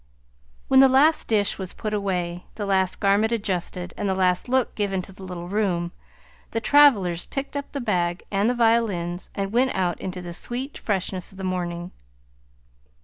[0.67, 4.73] When the last dish was put away, the last garment adjusted, and the last look
[4.73, 5.91] given to the little room,
[6.49, 10.75] the travelers picked up the bag and the violins, and went out into the sweet
[10.75, 11.91] freshness of the morning.